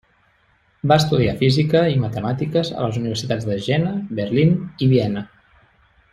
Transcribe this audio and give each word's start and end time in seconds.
Va 0.91 0.95
estudiar 1.01 1.35
física 1.41 1.81
i 1.95 1.99
matemàtiques 2.05 2.71
a 2.79 2.87
les 2.87 2.97
universitats 3.03 3.47
de 3.51 3.59
Jena, 3.67 3.93
Berlín 4.21 4.57
i 4.87 4.89
Viena. 4.97 5.25